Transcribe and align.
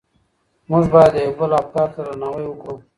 موږ 0.69 0.83
بايد 0.93 1.11
د 1.13 1.17
يو 1.25 1.31
بل 1.39 1.51
افکارو 1.61 1.91
ته 1.95 1.99
درناوی 2.05 2.45
وکړو. 2.47 2.75